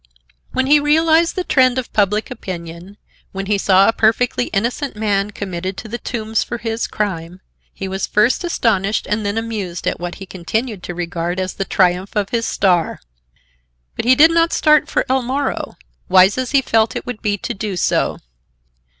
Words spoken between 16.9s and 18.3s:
it would be to do so.